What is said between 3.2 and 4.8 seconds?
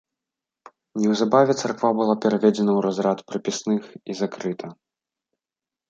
прыпісных і закрыта.